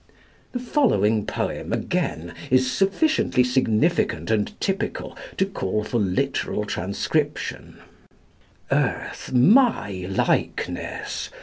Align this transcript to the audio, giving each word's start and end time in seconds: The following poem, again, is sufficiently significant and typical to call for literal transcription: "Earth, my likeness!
The 0.53 0.59
following 0.59 1.27
poem, 1.27 1.71
again, 1.71 2.33
is 2.49 2.71
sufficiently 2.71 3.43
significant 3.43 4.31
and 4.31 4.59
typical 4.59 5.15
to 5.37 5.45
call 5.45 5.83
for 5.83 5.99
literal 5.99 6.65
transcription: 6.65 7.77
"Earth, 8.71 9.31
my 9.31 10.07
likeness! 10.09 11.29